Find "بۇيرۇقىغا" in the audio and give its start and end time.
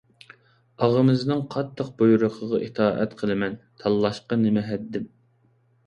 2.01-2.63